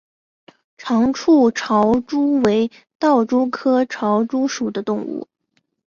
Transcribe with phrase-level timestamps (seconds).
[0.79, 5.27] 长触潮蛛为盗蛛科潮蛛属的动物。